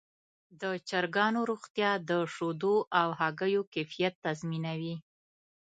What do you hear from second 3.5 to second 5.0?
کیفیت تضمینوي.